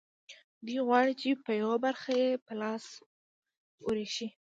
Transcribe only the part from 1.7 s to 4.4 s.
برخه یې په لاس ورشي